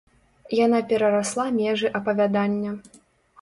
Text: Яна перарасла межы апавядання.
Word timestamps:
Яна 0.59 0.79
перарасла 0.91 1.45
межы 1.59 1.93
апавядання. 2.01 2.75